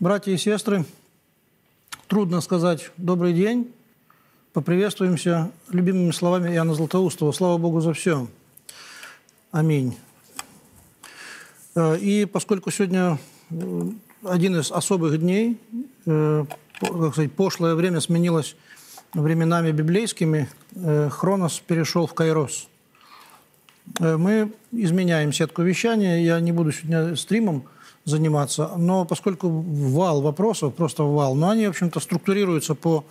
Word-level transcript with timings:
Братья 0.00 0.32
и 0.32 0.36
сестры, 0.36 0.84
трудно 2.08 2.40
сказать 2.40 2.90
«добрый 2.96 3.32
день». 3.32 3.72
Поприветствуемся 4.52 5.52
любимыми 5.70 6.10
словами 6.10 6.52
Иоанна 6.52 6.74
Златоустова. 6.74 7.30
Слава 7.30 7.58
Богу 7.58 7.80
за 7.80 7.92
все. 7.92 8.26
Аминь. 9.52 9.96
Э, 11.76 11.96
и 11.96 12.24
поскольку 12.24 12.72
сегодня 12.72 13.20
э, 13.50 13.82
один 14.24 14.58
из 14.58 14.72
особых 14.72 15.20
дней, 15.20 15.60
э, 16.06 16.44
как 16.80 17.12
сказать, 17.12 17.32
пошлое 17.32 17.76
время 17.76 18.00
сменилось 18.00 18.56
временами 19.14 19.70
библейскими, 19.70 20.48
Хронос 21.10 21.60
перешел 21.60 22.08
в 22.08 22.14
Кайрос. 22.14 22.68
Мы 24.00 24.52
изменяем 24.72 25.32
сетку 25.32 25.62
вещания. 25.62 26.18
Я 26.18 26.40
не 26.40 26.50
буду 26.50 26.72
сегодня 26.72 27.14
стримом 27.14 27.68
заниматься, 28.04 28.70
но 28.76 29.04
поскольку 29.04 29.48
вал 29.48 30.20
вопросов, 30.20 30.74
просто 30.74 31.02
вал, 31.04 31.34
но 31.34 31.50
они, 31.50 31.66
в 31.66 31.70
общем-то, 31.70 32.00
структурируются 32.00 32.74
по 32.74 33.04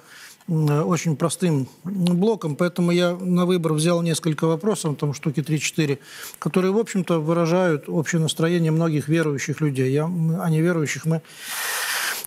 очень 0.47 1.15
простым 1.15 1.70
блоком, 1.84 2.55
поэтому 2.55 2.91
я 2.91 3.15
на 3.15 3.45
выбор 3.45 3.73
взял 3.73 4.01
несколько 4.01 4.45
вопросов, 4.45 4.98
там 4.98 5.13
штуки 5.13 5.39
3-4, 5.39 5.99
которые, 6.37 6.71
в 6.71 6.77
общем-то, 6.77 7.20
выражают 7.20 7.87
общее 7.87 8.20
настроение 8.20 8.71
многих 8.71 9.07
верующих 9.07 9.61
людей. 9.61 9.91
Я, 9.91 10.05
о 10.05 10.49
неверующих 10.49 11.05
мы 11.05 11.21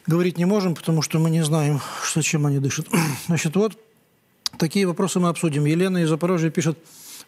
говорить 0.07 0.38
не 0.38 0.46
можем, 0.46 0.74
потому 0.74 1.02
что 1.02 1.19
мы 1.19 1.29
не 1.30 1.45
знаем, 1.45 1.80
что, 2.02 2.23
чем 2.23 2.46
они 2.46 2.59
дышат. 2.59 2.87
Значит, 3.27 3.55
вот 3.57 3.79
такие 4.59 4.87
вопросы 4.87 5.21
мы 5.21 5.29
обсудим. 5.29 5.66
Елена 5.66 5.98
из 5.98 6.09
Запорожья 6.09 6.48
пишет, 6.48 6.79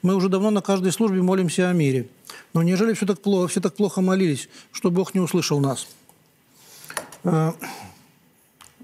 мы 0.02 0.14
уже 0.14 0.28
давно 0.28 0.50
на 0.50 0.62
каждой 0.62 0.92
службе 0.92 1.22
молимся 1.22 1.68
о 1.68 1.72
мире. 1.72 2.08
Но 2.54 2.62
неужели 2.62 2.92
все 2.92 3.06
так 3.06 3.20
плохо, 3.20 3.48
все 3.48 3.60
так 3.60 3.74
плохо 3.74 4.00
молились, 4.00 4.48
что 4.72 4.90
Бог 4.90 5.14
не 5.14 5.20
услышал 5.20 5.60
нас? 5.60 5.88
Э, 7.24 7.52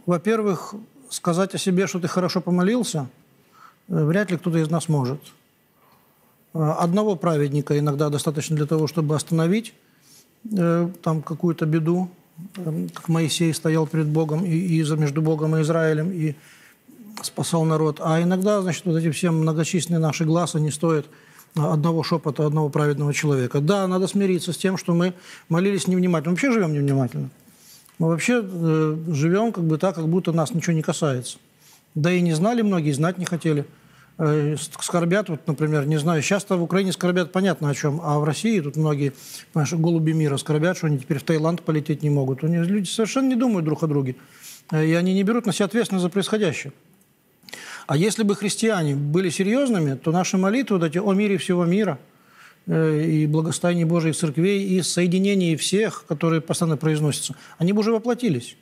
во-первых, 0.07 0.75
сказать 1.09 1.55
о 1.55 1.59
себе, 1.59 1.87
что 1.87 2.01
ты 2.01 2.09
хорошо 2.09 2.41
помолился, 2.41 3.09
э, 3.89 4.05
вряд 4.05 4.31
ли 4.31 4.37
кто-то 4.37 4.59
из 4.59 4.70
нас 4.70 4.89
может. 4.89 5.20
Э, 6.53 6.75
одного 6.79 7.17
праведника 7.17 7.79
иногда 7.79 8.11
достаточно 8.11 8.57
для 8.57 8.67
того, 8.67 8.87
чтобы 8.87 9.15
остановить 9.15 9.75
там 11.03 11.23
какую-то 11.23 11.65
беду, 11.65 12.11
как 12.92 13.09
Моисей 13.09 13.55
стоял 13.55 13.87
перед 13.87 14.09
Богом 14.09 14.45
и, 14.45 14.51
и 14.51 14.83
между 14.97 15.23
Богом 15.23 15.57
и 15.57 15.62
Израилем 15.62 16.11
и 16.12 16.35
спасал 17.23 17.65
народ. 17.65 18.01
А 18.03 18.23
иногда, 18.23 18.62
значит, 18.62 18.84
вот 18.84 18.97
эти 18.97 19.11
все 19.11 19.31
многочисленные 19.31 20.01
наши 20.01 20.25
глаза 20.25 20.59
не 20.61 20.70
стоят 20.70 21.07
одного 21.55 22.03
шепота 22.03 22.47
одного 22.47 22.69
праведного 22.69 23.15
человека. 23.15 23.61
Да, 23.61 23.87
надо 23.87 24.07
смириться 24.07 24.53
с 24.53 24.57
тем, 24.57 24.77
что 24.77 24.95
мы 24.95 25.15
молились 25.48 25.87
невнимательно. 25.87 26.31
Мы 26.31 26.35
вообще 26.35 26.53
живем 26.53 26.73
невнимательно. 26.73 27.31
Мы 27.98 28.09
вообще 28.09 28.42
э, 28.42 28.97
живем 29.09 29.53
как 29.53 29.65
бы 29.65 29.79
так, 29.79 29.95
как 29.95 30.09
будто 30.09 30.33
нас 30.33 30.53
ничего 30.53 30.73
не 30.73 30.83
касается. 30.83 31.39
Да 31.95 32.12
и 32.12 32.20
не 32.20 32.33
знали 32.33 32.62
многие, 32.62 32.91
знать 32.91 33.19
не 33.19 33.25
хотели. 33.25 33.65
Э, 34.19 34.57
скорбят, 34.81 35.29
вот, 35.29 35.47
например, 35.47 35.87
не 35.87 35.97
знаю, 35.97 36.23
сейчас-то 36.23 36.57
в 36.57 36.62
Украине 36.62 36.92
скорбят 36.92 37.31
понятно 37.31 37.70
о 37.70 37.75
чем, 37.75 38.01
а 38.03 38.19
в 38.19 38.25
России 38.25 38.61
тут 38.61 38.77
многие, 38.77 39.12
понимаешь, 39.53 39.73
голуби 39.75 40.12
мира 40.12 40.37
скорбят, 40.37 40.77
что 40.77 40.89
они 40.89 40.98
теперь 40.98 41.19
в 41.19 41.25
Таиланд 41.25 41.62
полететь 41.62 42.03
не 42.03 42.11
могут. 42.11 42.42
У 42.42 42.48
них 42.48 42.67
люди 42.67 42.89
совершенно 42.89 43.29
не 43.29 43.37
думают 43.37 43.65
друг 43.65 43.83
о 43.85 43.87
друге. 43.87 44.17
Э, 44.70 44.85
и 44.85 44.92
они 44.95 45.15
не 45.15 45.23
берут 45.23 45.47
на 45.47 45.53
себя 45.53 45.67
ответственность 45.67 46.03
за 46.03 46.11
происходящее. 46.11 46.73
А 47.87 47.97
если 47.97 48.23
бы 48.23 48.35
христиане 48.35 48.95
были 48.95 49.29
серьезными, 49.31 49.95
то 49.95 50.13
наши 50.13 50.37
молитвы 50.37 50.79
вот 50.79 50.87
эти 50.87 50.99
о 50.99 51.13
мире 51.13 51.39
всего 51.39 51.65
мира– 51.65 51.99
Э, 52.67 53.03
и 53.05 53.27
благостояние 53.27 53.85
Божьих 53.85 54.17
церквей, 54.17 54.63
и 54.65 54.83
соединение 54.83 55.57
всех, 55.57 56.05
которые 56.07 56.41
постоянно 56.41 56.77
произносятся, 56.77 57.35
они 57.58 57.73
бы 57.73 57.81
уже 57.81 57.92
воплотились. 57.92 58.57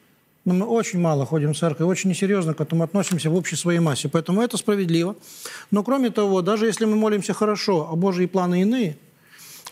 Но 0.44 0.54
мы 0.54 0.66
очень 0.66 0.98
мало 0.98 1.24
ходим 1.24 1.54
в 1.54 1.58
церковь, 1.58 1.86
очень 1.86 2.10
несерьезно 2.10 2.52
к 2.52 2.60
этому 2.60 2.82
относимся 2.82 3.30
в 3.30 3.36
общей 3.36 3.54
своей 3.54 3.78
массе. 3.78 4.08
Поэтому 4.08 4.42
это 4.42 4.56
справедливо. 4.56 5.14
Но 5.70 5.84
кроме 5.84 6.10
того, 6.10 6.42
даже 6.42 6.66
если 6.66 6.84
мы 6.84 6.96
молимся 6.96 7.32
хорошо, 7.32 7.88
а 7.88 7.94
Божьи 7.94 8.26
планы 8.26 8.62
иные, 8.62 8.96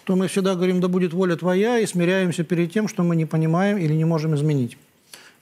то 0.04 0.14
мы 0.14 0.28
всегда 0.28 0.54
говорим, 0.54 0.80
да 0.80 0.86
будет 0.86 1.12
воля 1.12 1.34
Твоя, 1.34 1.80
и 1.80 1.86
смиряемся 1.86 2.44
перед 2.44 2.72
тем, 2.72 2.86
что 2.86 3.02
мы 3.02 3.16
не 3.16 3.26
понимаем 3.26 3.78
или 3.78 3.92
не 3.94 4.04
можем 4.04 4.36
изменить. 4.36 4.78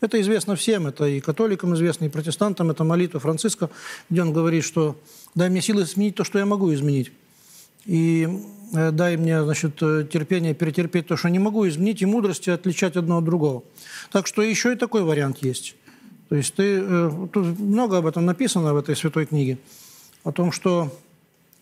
Это 0.01 0.21
известно 0.21 0.55
всем, 0.55 0.87
это 0.87 1.07
и 1.07 1.21
католикам 1.21 1.75
известно, 1.75 2.05
и 2.05 2.09
протестантам, 2.09 2.71
это 2.71 2.85
молитва 2.85 3.21
Франциска, 3.21 3.69
где 4.11 4.23
он 4.23 4.33
говорит, 4.33 4.65
что 4.65 4.97
дай 5.35 5.51
мне 5.51 5.61
силы 5.61 5.83
изменить 5.83 6.15
то, 6.15 6.25
что 6.25 6.39
я 6.39 6.47
могу 6.47 6.73
изменить. 6.73 7.13
И 7.85 8.29
Э, 8.73 8.91
дай 8.91 9.17
мне 9.17 9.43
значит, 9.43 9.83
э, 9.83 10.07
терпение 10.11 10.55
перетерпеть 10.55 11.07
то, 11.07 11.17
что 11.17 11.29
не 11.29 11.39
могу, 11.39 11.67
изменить, 11.69 12.03
и 12.03 12.07
мудрости 12.07 12.51
отличать 12.51 12.97
одно 12.97 13.19
от 13.19 13.25
другого. 13.25 13.63
Так 14.11 14.27
что 14.27 14.43
еще 14.43 14.73
и 14.73 14.77
такой 14.77 15.03
вариант 15.03 15.39
есть. 15.43 15.75
То 16.29 16.37
есть 16.37 16.55
ты, 16.55 16.81
э, 16.81 17.11
тут 17.33 17.59
много 17.59 17.99
об 17.99 18.07
этом 18.07 18.27
написано 18.27 18.75
в 18.75 18.77
этой 18.77 18.95
святой 18.97 19.27
книге, 19.27 19.59
о 20.25 20.33
том, 20.33 20.53
что 20.53 20.95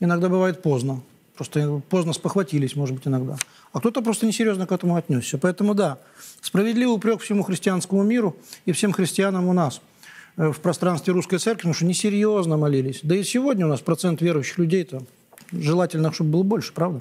иногда 0.01 0.29
бывает 0.29 0.63
поздно. 0.63 1.01
Просто 1.37 1.83
поздно 1.89 2.13
спохватились, 2.13 2.75
может 2.75 2.97
быть, 2.97 3.07
иногда. 3.07 3.37
А 3.73 3.81
кто-то 3.81 4.03
просто 4.03 4.27
несерьезно 4.27 4.67
к 4.67 4.73
этому 4.73 4.97
отнесся. 4.97 5.39
Поэтому 5.39 5.75
да, 5.75 5.99
справедливый 6.41 6.95
упрек 6.97 7.21
всему 7.21 7.43
христианскому 7.43 8.03
миру 8.03 8.37
и 8.65 8.73
всем 8.73 8.93
христианам 8.93 9.49
у 9.49 9.53
нас 9.53 9.81
в 10.37 10.55
пространстве 10.61 11.13
русской 11.13 11.39
церкви, 11.39 11.63
потому 11.63 11.75
что 11.75 11.87
несерьезно 11.87 12.57
молились. 12.57 13.01
Да 13.03 13.17
и 13.17 13.23
сегодня 13.23 13.67
у 13.67 13.69
нас 13.69 13.81
процент 13.81 14.21
верующих 14.21 14.59
людей 14.59 14.85
там 14.85 15.07
желательно, 15.53 16.13
чтобы 16.13 16.31
было 16.31 16.43
больше, 16.43 16.73
правда? 16.73 17.01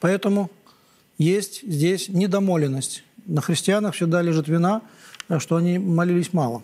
Поэтому 0.00 0.50
есть 1.18 1.62
здесь 1.62 2.08
недомоленность. 2.08 3.04
На 3.26 3.40
христианах 3.40 3.94
всегда 3.94 4.22
лежит 4.22 4.48
вина, 4.48 4.82
что 5.38 5.56
они 5.56 5.78
молились 5.78 6.32
мало. 6.32 6.62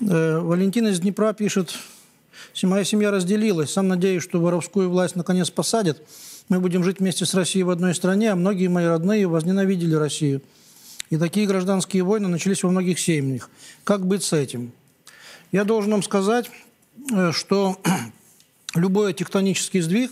Э, 0.00 0.38
Валентин 0.38 0.86
из 0.86 1.00
Днепра 1.00 1.32
пишет, 1.32 1.74
«Моя 2.62 2.84
семья 2.84 3.10
разделилась. 3.10 3.72
Сам 3.72 3.88
надеюсь, 3.88 4.22
что 4.22 4.40
воровскую 4.40 4.88
власть 4.88 5.16
наконец 5.16 5.50
посадят. 5.50 6.00
Мы 6.48 6.60
будем 6.60 6.82
жить 6.82 6.98
вместе 6.98 7.26
с 7.26 7.34
Россией 7.34 7.64
в 7.64 7.70
одной 7.70 7.94
стране, 7.94 8.32
а 8.32 8.36
многие 8.36 8.68
мои 8.68 8.86
родные 8.86 9.26
возненавидели 9.26 9.94
Россию. 9.94 10.40
И 11.10 11.18
такие 11.18 11.46
гражданские 11.46 12.04
войны 12.04 12.28
начались 12.28 12.62
во 12.62 12.70
многих 12.70 12.98
семьях. 12.98 13.50
Как 13.84 14.06
быть 14.06 14.22
с 14.22 14.32
этим? 14.32 14.72
Я 15.52 15.64
должен 15.64 15.90
вам 15.92 16.02
сказать, 16.02 16.50
э, 17.14 17.32
что 17.32 17.78
любой 18.74 19.12
тектонический 19.12 19.82
сдвиг, 19.82 20.10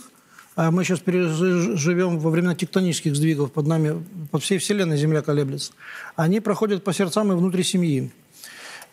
а 0.55 0.69
мы 0.69 0.83
сейчас 0.83 0.99
живем 1.05 2.19
во 2.19 2.29
времена 2.29 2.53
тектонических 2.53 3.15
сдвигов, 3.15 3.51
под 3.51 3.65
нами, 3.65 4.03
под 4.29 4.43
всей 4.43 4.59
Вселенной 4.59 4.97
Земля 4.97 5.23
колеблется, 5.23 5.73
они 6.15 6.39
проходят 6.39 6.83
по 6.83 6.93
сердцам 6.93 7.31
и 7.31 7.35
внутри 7.35 7.63
семьи. 7.63 8.11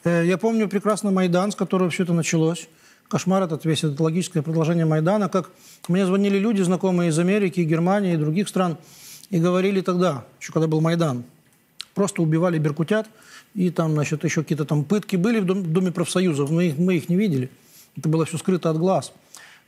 Э, 0.04 0.24
я 0.24 0.38
помню 0.38 0.66
прекрасно 0.66 1.10
Майдан, 1.10 1.52
с 1.52 1.56
которого 1.56 1.90
все 1.90 2.04
это 2.04 2.14
началось. 2.14 2.68
Кошмар 3.08 3.42
этот 3.42 3.64
весь, 3.64 3.84
это 3.84 4.02
логическое 4.02 4.42
продолжение 4.42 4.84
Майдана. 4.84 5.28
Как 5.28 5.50
мне 5.88 6.06
звонили 6.06 6.38
люди, 6.38 6.62
знакомые 6.62 7.10
из 7.10 7.18
Америки, 7.18 7.60
Германии 7.60 8.14
и 8.14 8.16
других 8.16 8.48
стран, 8.48 8.78
и 9.30 9.38
говорили 9.38 9.80
тогда, 9.80 10.24
еще 10.40 10.52
когда 10.52 10.66
был 10.66 10.80
Майдан, 10.80 11.24
просто 11.94 12.22
убивали 12.22 12.58
беркутят, 12.58 13.06
и 13.54 13.70
там, 13.70 13.92
значит, 13.92 14.24
еще 14.24 14.42
какие-то 14.42 14.64
там 14.64 14.84
пытки 14.84 15.16
были 15.16 15.40
в 15.40 15.44
Доме 15.44 15.92
профсоюзов, 15.92 16.50
их, 16.50 16.78
мы 16.78 16.96
их 16.96 17.08
не 17.08 17.16
видели. 17.16 17.50
Это 17.96 18.08
было 18.08 18.24
все 18.24 18.38
скрыто 18.38 18.70
от 18.70 18.78
глаз 18.78 19.12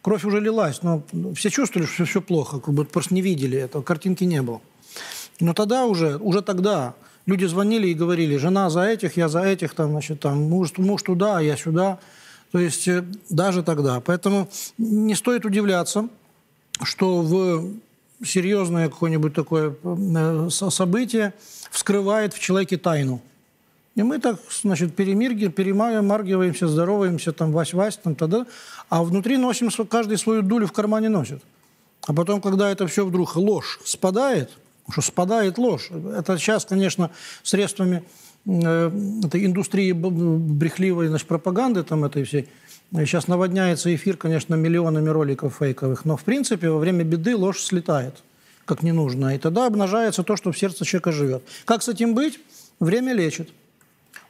кровь 0.07 0.25
уже 0.25 0.39
лилась, 0.39 0.83
но 0.83 1.03
все 1.35 1.51
чувствовали, 1.51 1.89
что 1.89 2.05
все 2.05 2.21
плохо, 2.21 2.61
как 2.61 2.73
бы 2.73 2.85
просто 2.85 3.13
не 3.13 3.23
видели 3.23 3.59
этого, 3.59 3.83
картинки 3.83 4.23
не 4.23 4.41
было. 4.41 4.61
Но 5.41 5.53
тогда 5.53 5.85
уже, 5.85 6.17
уже 6.19 6.43
тогда 6.43 6.95
люди 7.27 7.45
звонили 7.45 7.89
и 7.89 7.95
говорили, 7.95 8.37
жена 8.37 8.71
за 8.71 8.83
этих, 8.83 9.17
я 9.17 9.29
за 9.29 9.43
этих, 9.43 9.75
там, 9.75 9.91
значит, 9.91 10.21
там, 10.21 10.43
муж, 10.43 10.79
муж 10.79 11.03
туда, 11.03 11.41
я 11.41 11.57
сюда. 11.57 11.99
То 12.57 12.61
есть 12.61 12.89
э, 12.89 13.05
даже 13.29 13.63
тогда. 13.63 14.01
Поэтому 14.01 14.49
не 14.79 15.15
стоит 15.15 15.45
удивляться, 15.45 16.09
что 16.83 17.21
в 17.21 18.25
серьезное 18.25 18.89
какое-нибудь 18.89 19.35
такое 19.35 19.75
э, 19.85 20.49
событие 20.49 21.35
вскрывает 21.71 22.33
в 22.33 22.39
человеке 22.39 22.79
тайну. 22.79 23.21
И 23.95 24.03
мы 24.03 24.19
так, 24.19 24.41
значит, 24.63 24.97
перемирги, 24.97 25.49
перемаргиваемся, 25.49 26.67
здороваемся, 26.67 27.33
там, 27.33 27.53
вась-вась, 27.53 27.99
там, 28.03 28.15
тогда, 28.15 28.47
а 28.89 29.05
внутри 29.05 29.37
носим, 29.37 29.69
каждый 29.85 30.17
свою 30.17 30.41
дулю 30.41 30.67
в 30.67 30.73
кармане 30.73 31.11
носит. 31.11 31.43
А 32.07 32.15
потом, 32.15 32.41
когда 32.41 32.71
это 32.71 32.87
все 32.87 33.05
вдруг 33.05 33.37
ложь 33.37 33.81
спадает, 33.85 34.51
что 34.89 35.03
спадает 35.03 35.59
ложь, 35.59 35.91
это 35.91 36.39
сейчас, 36.39 36.65
конечно, 36.65 37.11
средствами 37.43 38.03
этой 38.47 39.45
индустрии 39.45 39.93
брехливой 39.93 41.09
значит, 41.09 41.27
пропаганды 41.27 41.83
там 41.83 42.05
этой 42.05 42.25
всей, 42.25 42.49
сейчас 42.93 43.27
наводняется 43.27 43.95
эфир, 43.95 44.17
конечно, 44.17 44.55
миллионами 44.55 45.09
роликов 45.09 45.57
фейковых, 45.59 46.05
но, 46.05 46.17
в 46.17 46.23
принципе, 46.23 46.71
во 46.71 46.79
время 46.79 47.05
беды 47.05 47.37
ложь 47.37 47.61
слетает, 47.61 48.23
как 48.65 48.83
ненужная, 48.83 49.35
и 49.35 49.39
тогда 49.39 49.67
обнажается 49.67 50.23
то, 50.23 50.37
что 50.37 50.53
в 50.53 50.59
сердце 50.59 50.85
человека 50.85 51.13
живет. 51.13 51.43
Как 51.65 51.83
с 51.83 51.89
этим 51.89 52.15
быть? 52.15 52.39
Время 52.79 53.15
лечит. 53.15 53.51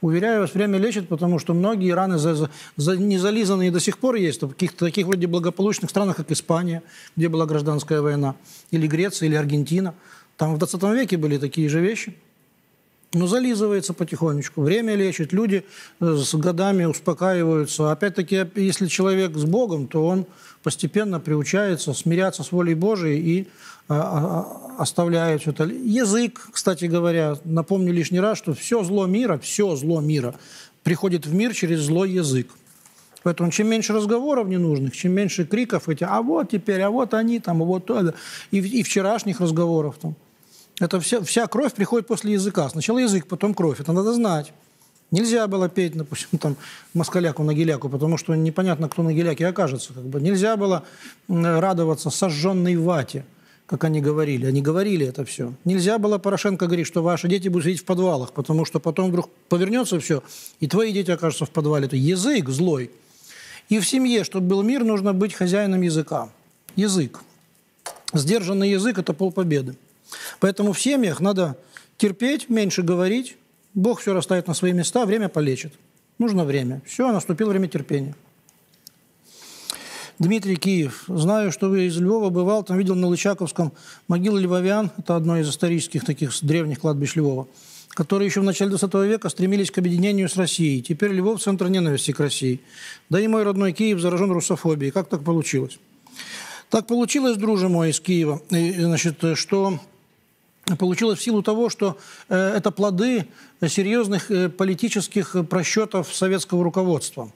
Уверяю 0.00 0.42
вас, 0.42 0.54
время 0.54 0.78
лечит, 0.78 1.08
потому 1.08 1.38
что 1.38 1.54
многие 1.54 1.92
раны 1.92 2.18
за, 2.18 2.50
за, 2.76 2.96
не 2.96 3.18
зализанные 3.18 3.70
до 3.70 3.80
сих 3.80 3.98
пор 3.98 4.16
есть 4.16 4.42
в 4.42 4.50
каких-то 4.50 4.84
таких 4.84 5.06
вроде 5.06 5.26
благополучных 5.26 5.90
странах, 5.90 6.16
как 6.16 6.30
Испания, 6.30 6.82
где 7.16 7.28
была 7.28 7.46
гражданская 7.46 8.02
война, 8.02 8.36
или 8.70 8.86
Греция, 8.86 9.26
или 9.26 9.34
Аргентина. 9.34 9.94
Там 10.36 10.54
в 10.54 10.58
20 10.58 10.82
веке 10.94 11.16
были 11.16 11.38
такие 11.38 11.68
же 11.68 11.80
вещи. 11.80 12.14
Но 13.12 13.26
зализывается 13.26 13.94
потихонечку. 13.94 14.62
Время 14.62 14.94
лечит, 14.94 15.32
люди 15.32 15.64
э, 16.00 16.16
с 16.16 16.34
годами 16.34 16.84
успокаиваются. 16.84 17.92
Опять-таки, 17.92 18.46
если 18.56 18.86
человек 18.86 19.36
с 19.36 19.44
Богом, 19.44 19.86
то 19.86 20.06
он 20.06 20.26
постепенно 20.62 21.20
приучается 21.20 21.94
смиряться 21.94 22.42
с 22.42 22.52
волей 22.52 22.74
Божией 22.74 23.20
и 23.20 23.48
а, 23.88 23.94
а, 24.78 24.82
оставляет 24.82 25.42
все 25.42 25.52
это. 25.52 25.64
Язык, 25.64 26.48
кстати 26.50 26.86
говоря, 26.86 27.36
напомню 27.44 27.92
лишний 27.92 28.18
раз, 28.18 28.36
что 28.38 28.52
все 28.52 28.82
зло 28.82 29.06
мира, 29.06 29.38
все 29.38 29.76
зло 29.76 30.00
мира 30.00 30.34
приходит 30.82 31.26
в 31.26 31.34
мир 31.34 31.54
через 31.54 31.80
злой 31.80 32.10
язык. 32.10 32.48
Поэтому 33.22 33.50
чем 33.50 33.68
меньше 33.68 33.92
разговоров 33.92 34.46
ненужных, 34.46 34.96
чем 34.96 35.12
меньше 35.12 35.44
криков 35.44 35.88
эти, 35.88 36.04
а 36.04 36.22
вот 36.22 36.50
теперь, 36.50 36.80
а 36.80 36.90
вот 36.90 37.14
они 37.14 37.40
там, 37.40 37.62
а 37.62 37.64
вот 37.64 37.86
то, 37.86 38.14
и, 38.52 38.58
и 38.58 38.82
вчерашних 38.82 39.40
разговоров 39.40 39.96
там. 40.00 40.14
Это 40.80 41.00
вся, 41.00 41.22
вся 41.22 41.46
кровь 41.46 41.72
приходит 41.74 42.06
после 42.06 42.32
языка. 42.32 42.68
Сначала 42.68 42.98
язык, 42.98 43.26
потом 43.26 43.54
кровь. 43.54 43.80
Это 43.80 43.92
надо 43.92 44.12
знать. 44.12 44.52
Нельзя 45.10 45.46
было 45.46 45.68
петь, 45.68 45.96
допустим, 45.96 46.38
там, 46.38 46.56
москаляку 46.92 47.44
на 47.44 47.54
геляку, 47.54 47.88
потому 47.88 48.16
что 48.18 48.34
непонятно, 48.34 48.88
кто 48.88 49.02
на 49.02 49.12
геляке 49.12 49.46
окажется. 49.46 49.94
Как 49.94 50.04
бы. 50.04 50.20
Нельзя 50.20 50.56
было 50.56 50.82
радоваться 51.28 52.10
сожженной 52.10 52.76
вате, 52.76 53.24
как 53.66 53.84
они 53.84 54.00
говорили. 54.00 54.46
Они 54.46 54.60
говорили 54.60 55.06
это 55.06 55.24
все. 55.24 55.54
Нельзя 55.64 55.98
было 55.98 56.18
Порошенко 56.18 56.66
говорить, 56.66 56.88
что 56.88 57.02
ваши 57.02 57.28
дети 57.28 57.48
будут 57.48 57.66
сидеть 57.66 57.80
в 57.80 57.84
подвалах, 57.84 58.32
потому 58.32 58.64
что 58.64 58.80
потом 58.80 59.10
вдруг 59.10 59.30
повернется 59.48 60.00
все, 60.00 60.22
и 60.60 60.66
твои 60.66 60.92
дети 60.92 61.12
окажутся 61.12 61.46
в 61.46 61.50
подвале. 61.50 61.86
Это 61.86 61.96
язык 61.96 62.48
злой. 62.48 62.90
И 63.68 63.78
в 63.78 63.88
семье, 63.88 64.24
чтобы 64.24 64.48
был 64.48 64.62
мир, 64.62 64.84
нужно 64.84 65.12
быть 65.12 65.34
хозяином 65.34 65.82
языка. 65.82 66.28
Язык. 66.74 67.20
Сдержанный 68.12 68.70
язык– 68.70 68.98
это 69.00 69.12
полпобеды. 69.12 69.76
Поэтому 70.40 70.72
в 70.72 70.80
семьях 70.80 71.20
надо 71.20 71.56
терпеть, 71.96 72.48
меньше 72.48 72.82
говорить. 72.82 73.36
Бог 73.74 74.00
все 74.00 74.14
расставит 74.14 74.46
на 74.46 74.54
свои 74.54 74.72
места, 74.72 75.04
время 75.04 75.28
полечит. 75.28 75.72
Нужно 76.18 76.44
время. 76.44 76.80
Все, 76.86 77.10
наступило 77.12 77.50
время 77.50 77.68
терпения. 77.68 78.14
Дмитрий 80.18 80.56
Киев. 80.56 81.04
Знаю, 81.08 81.52
что 81.52 81.68
вы 81.68 81.86
из 81.86 81.98
Львова 81.98 82.30
бывал, 82.30 82.62
там 82.64 82.78
видел 82.78 82.94
на 82.94 83.06
Лычаковском 83.06 83.72
могилы 84.08 84.40
львовян, 84.40 84.90
это 84.96 85.14
одно 85.14 85.38
из 85.38 85.50
исторических 85.50 86.06
таких 86.06 86.32
древних 86.40 86.80
кладбищ 86.80 87.16
Львова, 87.16 87.46
которые 87.90 88.26
еще 88.26 88.40
в 88.40 88.44
начале 88.44 88.70
20 88.70 88.94
века 88.94 89.28
стремились 89.28 89.70
к 89.70 89.76
объединению 89.76 90.30
с 90.30 90.36
Россией. 90.36 90.80
Теперь 90.80 91.12
Львов– 91.12 91.42
центр 91.42 91.68
ненависти 91.68 92.12
к 92.12 92.20
России. 92.20 92.62
Да 93.10 93.20
и 93.20 93.28
мой 93.28 93.42
родной 93.42 93.72
Киев 93.72 94.00
заражен 94.00 94.32
русофобией. 94.32 94.90
Как 94.90 95.08
так 95.10 95.22
получилось? 95.22 95.78
Так 96.70 96.86
получилось, 96.86 97.36
дружи 97.36 97.68
мой 97.68 97.90
из 97.90 98.00
Киева, 98.00 98.40
значит, 98.48 99.22
что 99.34 99.78
получилось 100.78 101.18
в 101.18 101.22
силу 101.22 101.42
того, 101.42 101.68
что 101.68 101.96
э, 102.28 102.36
это 102.56 102.70
плоды 102.70 103.26
серьезных 103.66 104.30
э, 104.30 104.48
политических 104.48 105.36
просчетов 105.48 106.12
советского 106.14 106.64
руководства. 106.64 107.30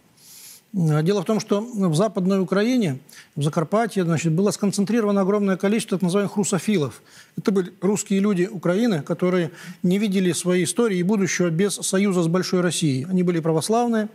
Дело 0.73 1.23
в 1.23 1.25
том, 1.25 1.41
что 1.41 1.61
в 1.61 1.97
Западной 1.97 2.41
Украине, 2.41 3.01
в 3.35 3.43
Закарпатье, 3.43 4.05
значит, 4.05 4.33
было 4.33 4.53
сконцентрировано 4.53 5.23
огромное 5.23 5.57
количество 5.57 5.99
так 5.99 6.03
называемых 6.03 6.37
русофилов. 6.37 7.03
Это 7.37 7.51
были 7.51 7.73
русские 7.81 8.21
люди 8.21 8.49
Украины, 8.51 9.03
которые 9.03 9.51
не 9.83 9.99
видели 9.99 10.31
своей 10.31 10.65
истории 10.65 10.99
и 10.99 11.03
будущего 11.03 11.51
без 11.51 11.75
союза 11.75 12.23
с 12.23 12.29
Большой 12.29 12.61
Россией. 12.61 13.05
Они 13.11 13.25
были 13.25 13.41
православные, 13.41 14.09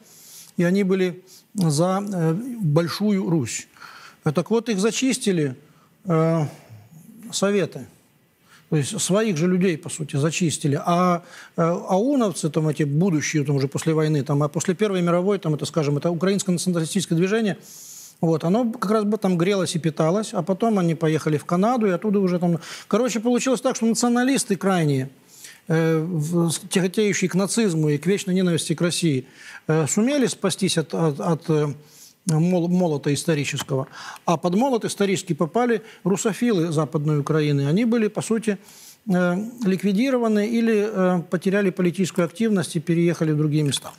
и 0.56 0.64
они 0.64 0.84
были 0.84 1.24
за 1.56 2.02
э, 2.02 2.34
Большую 2.34 3.30
Русь. 3.30 3.68
Так 4.24 4.50
вот, 4.50 4.70
их 4.70 4.80
зачистили 4.80 5.58
э, 6.06 6.46
советы. 7.32 7.86
То 8.70 8.78
есть 8.78 9.00
своих 9.00 9.38
же 9.38 9.48
людей, 9.48 9.78
по 9.78 9.90
сути, 9.90 10.16
зачистили. 10.16 10.82
А 10.84 11.24
э, 11.56 11.62
ауновцы, 11.62 12.50
там 12.50 12.68
эти 12.68 12.84
будущие, 12.84 13.44
там 13.44 13.58
уже 13.58 13.68
после 13.68 13.94
войны, 13.94 14.24
там, 14.24 14.42
а 14.42 14.48
после 14.48 14.74
Первой 14.74 15.02
мировой, 15.02 15.38
там 15.38 15.54
это, 15.54 15.66
скажем, 15.66 15.98
это 15.98 16.10
украинское 16.10 16.54
националистическое 16.54 17.18
движение, 17.18 17.58
вот, 18.22 18.44
оно 18.44 18.72
как 18.72 18.92
раз 18.92 19.04
бы 19.04 19.18
там 19.18 19.38
грелось 19.38 19.76
и 19.76 19.80
питалось, 19.80 20.34
а 20.34 20.42
потом 20.42 20.80
они 20.80 20.96
поехали 20.96 21.38
в 21.38 21.46
Канаду, 21.46 21.86
и 21.88 21.92
оттуда 21.92 22.20
уже 22.20 22.40
там... 22.40 22.60
Короче, 22.88 23.20
получилось 23.20 23.62
так, 23.62 23.76
что 23.76 23.86
националисты 23.86 24.56
крайние, 24.56 25.10
э, 25.68 26.08
тяготеющие 26.70 27.30
к 27.30 27.36
нацизму 27.36 27.90
и 27.90 27.98
к 27.98 28.08
вечной 28.08 28.34
ненависти 28.34 28.74
к 28.74 28.82
России, 28.82 29.28
э, 29.68 29.86
сумели 29.88 30.26
спастись 30.26 30.78
от, 30.78 30.94
от, 30.94 31.20
от 31.20 31.50
молота 32.28 33.14
исторического. 33.14 33.88
А 34.26 34.38
под 34.38 34.56
молот 34.56 34.86
исторически 34.86 35.34
попали 35.34 35.82
русофилы 36.04 36.72
Западной 36.72 37.20
Украины. 37.20 37.68
Они 37.68 37.86
были, 37.86 38.08
по 38.08 38.22
сути, 38.22 38.58
э, 39.08 39.36
ликвидированы 39.66 40.48
или 40.48 40.90
э, 40.92 41.22
потеряли 41.30 41.70
политическую 41.70 42.26
активность 42.26 42.76
и 42.76 42.80
переехали 42.80 43.32
в 43.32 43.38
другие 43.38 43.64
места. 43.64 43.92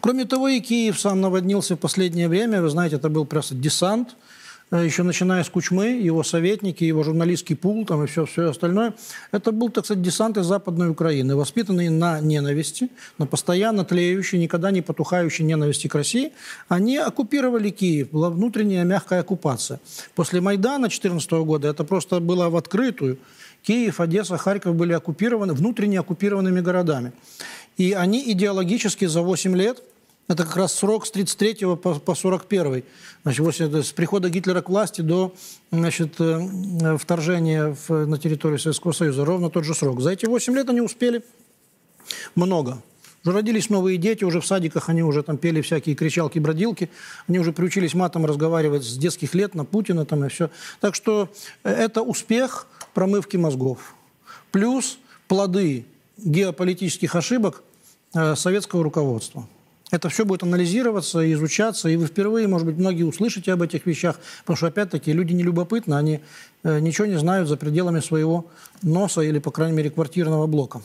Кроме 0.00 0.24
того, 0.24 0.48
и 0.48 0.60
Киев 0.60 0.98
сам 0.98 1.20
наводнился 1.20 1.76
в 1.76 1.78
последнее 1.78 2.28
время. 2.28 2.62
Вы 2.62 2.68
знаете, 2.68 2.96
это 2.96 3.08
был 3.08 3.24
просто 3.24 3.54
десант– 3.54 4.16
еще 4.76 5.02
начиная 5.02 5.42
с 5.44 5.48
Кучмы, 5.48 5.86
его 5.86 6.22
советники, 6.22 6.84
его 6.84 7.02
журналистский 7.02 7.56
пул 7.56 7.86
там, 7.86 8.04
и 8.04 8.06
все, 8.06 8.26
все 8.26 8.50
остальное, 8.50 8.94
это 9.32 9.50
был, 9.50 9.70
так 9.70 9.86
сказать, 9.86 10.02
десант 10.02 10.36
из 10.36 10.44
Западной 10.44 10.90
Украины, 10.90 11.36
воспитанный 11.36 11.88
на 11.88 12.20
ненависти, 12.20 12.90
на 13.16 13.26
постоянно 13.26 13.84
тлеющей, 13.84 14.38
никогда 14.38 14.70
не 14.70 14.82
потухающей 14.82 15.44
ненависти 15.44 15.88
к 15.88 15.94
России. 15.94 16.32
Они 16.68 16.98
оккупировали 16.98 17.70
Киев, 17.70 18.10
была 18.10 18.28
внутренняя 18.28 18.84
мягкая 18.84 19.20
оккупация. 19.20 19.80
После 20.14 20.40
Майдана 20.40 20.88
2014 20.88 21.30
года 21.32 21.68
это 21.68 21.84
просто 21.84 22.20
было 22.20 22.50
в 22.50 22.56
открытую. 22.56 23.18
Киев, 23.62 24.00
Одесса, 24.00 24.36
Харьков 24.36 24.74
были 24.74 24.92
оккупированы, 24.92 25.54
внутренне 25.54 25.98
оккупированными 25.98 26.60
городами. 26.60 27.12
И 27.78 27.92
они 27.92 28.22
идеологически 28.32 29.06
за 29.06 29.22
8 29.22 29.56
лет– 29.56 29.82
это 30.28 30.44
как 30.44 30.56
раз 30.56 30.74
срок 30.74 31.06
с 31.06 31.10
33 31.10 31.76
по, 31.76 31.94
по 31.94 32.14
41. 32.14 32.84
Значит, 33.22 33.40
вот, 33.40 33.86
с 33.86 33.92
прихода 33.92 34.28
Гитлера 34.28 34.60
к 34.60 34.68
власти 34.68 35.00
до 35.00 35.34
значит, 35.70 36.20
э, 36.20 36.96
вторжения 36.98 37.74
в, 37.88 38.06
на 38.06 38.18
территорию 38.18 38.58
Советского 38.58 38.92
Союза. 38.92 39.24
Ровно 39.24 39.48
тот 39.48 39.64
же 39.64 39.74
срок. 39.74 40.00
За 40.00 40.10
эти 40.10 40.26
8 40.26 40.54
лет 40.54 40.68
они 40.68 40.82
успели 40.82 41.24
много. 42.34 42.82
Уже 43.24 43.32
родились 43.32 43.70
новые 43.70 43.96
дети, 43.96 44.22
уже 44.24 44.40
в 44.40 44.46
садиках 44.46 44.90
они 44.90 45.02
уже 45.02 45.22
там 45.22 45.38
пели 45.38 45.62
всякие 45.62 45.96
кричалки, 45.96 46.38
бродилки. 46.38 46.90
Они 47.26 47.38
уже 47.38 47.52
приучились 47.52 47.94
матом 47.94 48.26
разговаривать 48.26 48.84
с 48.84 48.96
детских 48.96 49.34
лет 49.34 49.54
на 49.54 49.64
Путина 49.64 50.04
там 50.04 50.24
и 50.26 50.28
все. 50.28 50.50
Так 50.80 50.94
что 50.94 51.30
э, 51.64 51.70
это 51.70 52.02
успех 52.02 52.66
промывки 52.92 53.38
мозгов. 53.38 53.94
Плюс 54.52 54.98
плоды 55.26 55.86
геополитических 56.18 57.14
ошибок 57.14 57.62
э, 58.14 58.34
советского 58.36 58.84
руководства. 58.84 59.48
Это 59.90 60.10
все 60.10 60.24
будет 60.24 60.42
анализироваться, 60.42 61.32
изучаться, 61.32 61.88
и 61.88 61.96
вы 61.96 62.06
впервые, 62.06 62.46
может 62.46 62.66
быть, 62.66 62.76
многие 62.76 63.04
услышите 63.04 63.52
об 63.52 63.62
этих 63.62 63.86
вещах, 63.86 64.20
потому 64.40 64.56
что, 64.56 64.66
опять-таки, 64.66 65.12
люди 65.12 65.32
не 65.32 65.42
любопытны, 65.42 65.94
они 65.94 66.20
э, 66.62 66.78
ничего 66.80 67.06
не 67.06 67.18
знают 67.18 67.48
за 67.48 67.56
пределами 67.56 68.00
своего 68.00 68.50
носа 68.82 69.22
или, 69.22 69.38
по 69.38 69.50
крайней 69.50 69.76
мере, 69.76 69.90
квартирного 69.90 70.46
блока. 70.46 70.82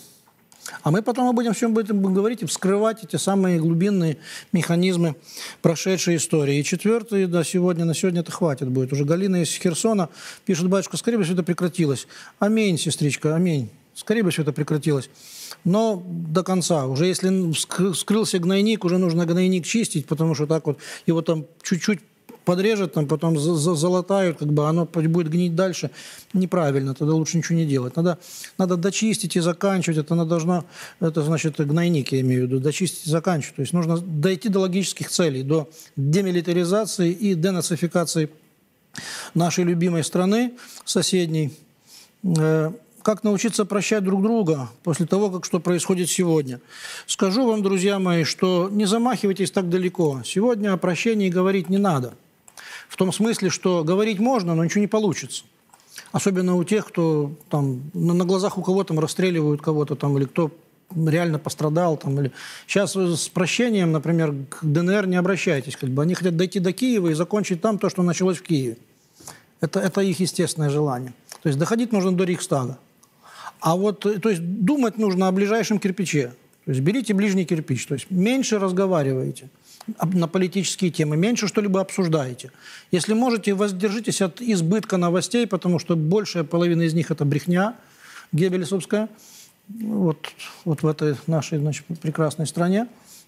А 0.82 0.92
мы 0.92 1.02
потом 1.02 1.36
будем 1.36 1.54
всем 1.54 1.72
об 1.72 1.80
этом 1.80 2.02
говорить 2.14 2.42
и 2.42 2.46
вскрывать 2.46 3.04
эти 3.04 3.18
самые 3.18 3.60
глубинные 3.60 4.18
механизмы 4.54 5.16
прошедшей 5.62 6.16
истории. 6.16 6.60
И 6.60 6.64
четвертый, 6.64 7.26
да, 7.26 7.44
сегодня, 7.44 7.84
на 7.84 7.94
сегодня 7.94 8.22
это 8.22 8.32
хватит 8.32 8.70
будет. 8.70 8.94
Уже 8.94 9.04
Галина 9.04 9.42
из 9.42 9.54
Херсона 9.54 10.08
пишет, 10.46 10.70
батюшка, 10.70 10.96
скорее 10.96 11.18
бы 11.18 11.26
все 11.26 11.34
это 11.34 11.44
прекратилось. 11.44 12.08
Аминь, 12.40 12.78
сестричка, 12.78 13.36
аминь. 13.36 13.70
Скорее 13.96 14.24
бы 14.24 14.32
все 14.32 14.42
это 14.42 14.54
прекратилось 14.54 15.10
но 15.64 16.04
до 16.06 16.44
конца. 16.44 16.88
Уже 16.88 17.06
если 17.06 17.54
скрылся 17.94 18.40
гнойник, 18.40 18.86
уже 18.86 18.98
нужно 18.98 19.26
гнойник 19.26 19.66
чистить, 19.66 20.06
потому 20.06 20.36
что 20.36 20.46
так 20.46 20.66
вот 20.66 20.78
его 21.06 21.22
там 21.22 21.46
чуть-чуть 21.62 22.00
подрежет, 22.46 22.94
там 22.94 23.08
потом 23.08 23.40
залатают, 23.40 24.40
как 24.40 24.52
бы 24.52 24.68
оно 24.68 24.86
будет 24.86 25.30
гнить 25.30 25.56
дальше. 25.56 25.92
Неправильно, 26.34 26.94
тогда 26.94 27.14
лучше 27.14 27.38
ничего 27.38 27.58
не 27.58 27.66
делать. 27.66 27.96
Надо, 27.96 28.20
надо 28.58 28.76
дочистить 28.76 29.38
и 29.38 29.40
заканчивать. 29.40 30.00
Это 30.00 30.16
надо 30.16 30.30
должно, 30.30 30.66
это 31.00 31.22
значит 31.22 31.56
гнойник, 31.66 32.12
я 32.12 32.20
имею 32.20 32.44
в 32.44 32.46
виду, 32.48 32.60
дочистить 32.60 33.08
и 33.08 33.10
заканчивать. 33.10 33.56
То 33.56 33.62
есть 33.62 33.74
нужно 33.74 33.98
дойти 33.98 34.50
до 34.50 34.60
логических 34.60 35.10
целей, 35.10 35.44
до 35.44 35.70
демилитаризации 35.96 37.12
и 37.12 37.34
денацификации 37.34 38.30
нашей 39.34 39.64
любимой 39.64 40.04
страны, 40.04 40.54
соседней, 40.84 41.54
э, 42.24 42.72
как 43.04 43.24
научиться 43.24 43.66
прощать 43.66 44.04
друг 44.04 44.24
друга 44.24 44.70
после 44.84 45.06
того, 45.06 45.30
как 45.30 45.46
что 45.46 45.60
происходит 45.60 46.10
сегодня. 46.10 46.60
Скажу 47.06 47.46
вам, 47.46 47.62
друзья 47.62 48.00
мои, 48.00 48.24
что 48.24 48.70
не 48.72 48.86
замахивайтесь 48.86 49.52
так 49.52 49.70
далеко. 49.70 50.22
Сегодня 50.26 50.74
о 50.74 50.78
прощении 50.78 51.30
говорить 51.30 51.70
не 51.70 51.78
надо. 51.78 52.14
В 52.88 52.98
том 52.98 53.12
смысле, 53.12 53.50
что 53.50 53.84
говорить 53.84 54.20
можно, 54.20 54.56
но 54.56 54.64
ничего 54.64 54.82
не 54.82 54.88
получится. 54.88 55.44
Особенно 56.12 56.56
у 56.56 56.64
тех, 56.64 56.88
кто 56.88 57.32
там 57.50 57.82
на 57.94 58.26
глазах 58.26 58.58
у 58.58 58.62
кого 58.64 58.84
то 58.84 59.00
расстреливают 59.00 59.62
кого-то 59.62 59.96
там, 59.96 60.18
или 60.18 60.26
кто 60.26 60.52
реально 60.96 61.40
пострадал. 61.40 61.98
Там, 61.98 62.20
или... 62.20 62.32
Сейчас 62.68 62.96
с 62.96 63.30
прощением, 63.30 63.92
например, 63.92 64.34
к 64.50 64.60
ДНР 64.64 65.08
не 65.08 65.16
обращайтесь. 65.16 65.76
Как 65.76 65.90
бы. 65.90 66.04
Они 66.04 66.14
хотят 66.14 66.38
дойти 66.38 66.60
до 66.60 66.72
Киева 66.72 67.10
и 67.10 67.14
закончить 67.14 67.62
там 67.62 67.80
то, 67.80 67.90
что 67.90 68.04
началось 68.04 68.38
в 68.38 68.44
Киеве. 68.44 68.78
Это, 69.60 69.80
это 69.80 70.02
их 70.02 70.20
естественное 70.20 70.70
желание. 70.70 71.14
То 71.42 71.48
есть 71.48 71.60
доходить 71.60 71.92
нужно 71.92 72.16
до 72.16 72.24
Рейхстага. 72.24 72.78
А 73.63 73.77
вот, 73.77 74.05
э, 74.05 74.20
то 74.20 74.29
есть 74.29 74.41
думать 74.43 74.98
нужно 74.98 75.29
о 75.29 75.32
ближайшем 75.32 75.79
кирпиче. 75.79 76.34
То 76.65 76.72
есть 76.72 76.82
берите 76.82 77.13
ближний 77.13 77.46
кирпич, 77.46 77.88
то 77.88 77.93
есть 77.93 78.12
меньше 78.12 78.60
разговариваете 78.60 79.50
на 80.01 80.27
политические 80.27 80.91
темы, 80.91 81.15
меньше 81.15 81.48
что-либо 81.48 81.79
обсуждаете. 81.79 82.51
Если 82.91 83.13
можете, 83.13 83.53
воздержитесь 83.53 84.22
от 84.22 84.41
избытка 84.41 84.98
новостей, 84.98 85.48
потому 85.48 85.79
что 85.79 85.96
большая 85.96 86.43
половина 86.43 86.82
из 86.84 86.93
них 86.93 87.10
это 87.10 87.24
брехня 87.24 87.75
геббельсовская, 88.34 89.08
вот, 89.70 90.27
вот 90.65 90.84
в 90.84 90.88
этой 90.88 91.15
нашей 91.27 91.58
значит, 91.58 91.86
прекрасной 92.01 92.48
стране. 92.48 92.88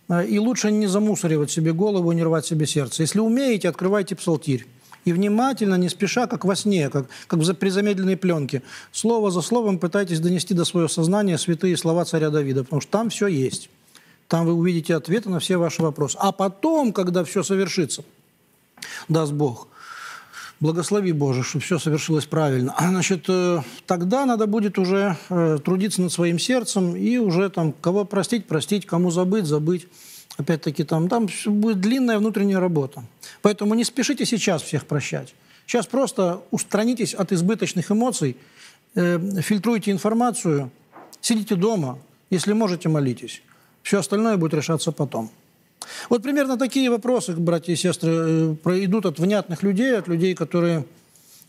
Э, 0.09 0.25
и 0.25 0.37
лучше 0.37 0.69
не 0.69 0.87
замусоривать 0.87 1.49
себе 1.49 1.71
голову, 1.71 2.11
не 2.11 2.23
рвать 2.23 2.45
себе 2.45 2.65
сердце. 2.65 3.03
Если 3.03 3.19
умеете, 3.19 3.69
открывайте 3.69 4.17
псалтирь. 4.17 4.67
И 5.05 5.13
внимательно, 5.13 5.75
не 5.75 5.87
спеша, 5.87 6.25
как 6.25 6.45
во 6.45 6.55
сне, 6.55 6.89
как, 6.89 7.07
как 7.27 7.39
при 7.57 7.69
замедленной 7.69 8.17
пленке, 8.17 8.63
слово 8.91 9.29
за 9.31 9.41
словом 9.41 9.77
пытайтесь 9.77 10.19
донести 10.19 10.53
до 10.55 10.65
своего 10.65 10.87
сознания 10.87 11.37
святые 11.37 11.77
слова 11.77 12.05
царя 12.05 12.31
Давида, 12.31 12.63
потому 12.63 12.81
что 12.81 12.91
там 12.91 13.09
все 13.09 13.27
есть. 13.27 13.69
Там 14.27 14.47
вы 14.47 14.53
увидите 14.53 14.95
ответы 14.95 15.29
на 15.29 15.39
все 15.39 15.57
ваши 15.57 15.83
вопросы. 15.83 16.17
А 16.19 16.31
потом, 16.31 16.91
когда 16.91 17.23
все 17.23 17.43
совершится, 17.43 18.03
даст 19.07 19.31
Бог, 19.31 19.67
благослови 20.59 21.11
Боже, 21.11 21.43
чтобы 21.43 21.63
все 21.63 21.77
совершилось 21.77 22.25
правильно. 22.25 22.73
Значит, 22.79 23.25
э, 23.27 23.61
тогда 23.85 24.25
надо 24.25 24.47
будет 24.47 24.79
уже 24.79 25.17
э, 25.29 25.59
трудиться 25.63 26.01
над 26.01 26.11
своим 26.11 26.39
сердцем 26.39 26.95
и 26.95 27.17
уже 27.17 27.49
там 27.49 27.73
кого 27.73 28.05
простить, 28.05 28.47
простить, 28.47 28.87
кому 28.87 29.11
забыть, 29.11 29.45
забыть. 29.45 29.87
Опять-таки 30.37 30.83
там, 30.83 31.07
там 31.07 31.27
будет 31.45 31.79
длинная 31.79 32.17
внутренняя 32.17 32.59
работа. 32.59 33.03
Поэтому 33.41 33.73
не 33.73 33.83
спешите 33.83 34.25
сейчас 34.25 34.61
всех 34.61 34.85
прощать. 34.85 35.33
Сейчас 35.65 35.87
просто 35.87 36.41
устранитесь 36.51 37.13
от 37.13 37.31
избыточных 37.31 37.91
эмоций, 37.91 38.37
э, 38.95 39.41
фильтруйте 39.41 39.91
информацию, 39.91 40.69
сидите 41.21 41.55
дома, 41.55 41.97
если 42.29 42.53
можете, 42.53 42.89
молитесь. 42.89 43.41
Все 43.81 43.99
остальное 43.99 44.37
будет 44.37 44.53
решаться 44.53 44.91
потом. 44.91 45.31
Вот 46.09 46.23
примерно 46.23 46.57
такие 46.57 46.89
вопросы, 46.89 47.33
братья 47.33 47.73
и 47.73 47.75
сестры, 47.75 48.11
э, 48.11 48.55
идут 48.83 49.05
от 49.05 49.19
внятных 49.19 49.63
людей, 49.63 49.97
от 49.97 50.07
людей, 50.07 50.35
которые 50.35 50.85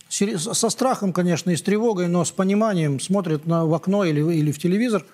со 0.08 0.70
страхом, 0.70 1.12
конечно, 1.12 1.50
и 1.50 1.56
с 1.56 1.62
тревогой, 1.62 2.06
но 2.06 2.24
с 2.24 2.30
пониманием 2.30 3.00
смотрят 3.00 3.46
на, 3.46 3.66
в 3.66 3.74
окно 3.74 4.04
или, 4.04 4.20
или 4.20 4.52
в 4.52 4.58
телевизор. 4.58 5.04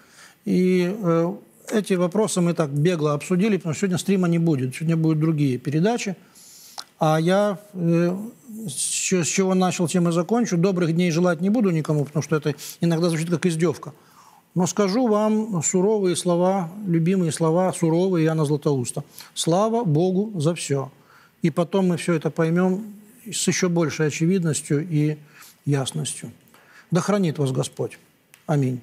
И 0.44 0.94
э, 0.94 1.34
эти 1.70 1.94
вопросы 1.94 2.40
мы 2.40 2.54
так 2.54 2.70
бегло 2.70 3.14
обсудили, 3.14 3.56
потому 3.56 3.74
что 3.74 3.80
сегодня 3.80 3.98
стрима 3.98 4.28
не 4.28 4.38
будет. 4.38 4.74
Сегодня 4.74 4.96
будут 4.96 5.20
другие 5.20 5.58
передачи. 5.58 6.16
А 6.98 7.18
я 7.20 7.58
э, 7.72 8.16
с 8.68 9.26
чего 9.26 9.54
начал, 9.54 9.88
тем 9.88 10.08
и 10.08 10.12
закончу. 10.12 10.56
Добрых 10.56 10.92
дней 10.94 11.10
желать 11.10 11.40
не 11.40 11.50
буду 11.50 11.70
никому, 11.70 12.04
потому 12.04 12.22
что 12.22 12.36
это 12.36 12.54
иногда 12.80 13.08
звучит 13.08 13.30
как 13.30 13.46
издевка. 13.46 13.92
Но 14.54 14.66
скажу 14.66 15.08
вам 15.08 15.62
суровые 15.62 16.14
слова, 16.14 16.70
любимые 16.86 17.32
слова, 17.32 17.72
суровые 17.72 18.24
Яна 18.24 18.44
Златоуста. 18.44 19.02
Слава 19.34 19.84
Богу 19.84 20.38
за 20.38 20.54
все. 20.54 20.90
И 21.40 21.50
потом 21.50 21.88
мы 21.88 21.96
все 21.96 22.14
это 22.14 22.30
поймем 22.30 22.84
с 23.24 23.48
еще 23.48 23.68
большей 23.68 24.08
очевидностью 24.08 24.86
и 24.88 25.16
ясностью. 25.64 26.30
Да 26.90 27.00
хранит 27.00 27.38
вас 27.38 27.50
Господь. 27.50 27.98
Аминь. 28.46 28.80